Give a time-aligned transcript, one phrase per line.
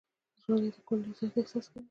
[0.43, 1.79] ژوندي د کونډې درد حس کوي